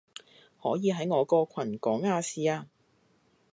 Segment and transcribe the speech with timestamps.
[0.63, 2.65] 可以喺我個群講亞視啊